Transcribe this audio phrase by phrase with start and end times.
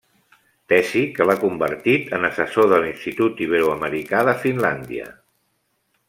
[0.71, 5.11] Tesi que l'ha convertit en assessor de l'Institut Iberoamericà de Finlàndia.